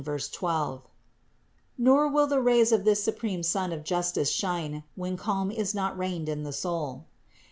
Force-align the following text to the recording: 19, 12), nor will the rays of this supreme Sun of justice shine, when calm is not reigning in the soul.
19, 0.03 0.17
12), 0.31 0.81
nor 1.77 2.07
will 2.07 2.25
the 2.25 2.41
rays 2.41 2.71
of 2.71 2.85
this 2.85 3.03
supreme 3.03 3.43
Sun 3.43 3.71
of 3.71 3.83
justice 3.83 4.31
shine, 4.31 4.81
when 4.95 5.15
calm 5.15 5.51
is 5.51 5.75
not 5.75 5.95
reigning 5.95 6.27
in 6.27 6.41
the 6.43 6.51
soul. 6.51 7.05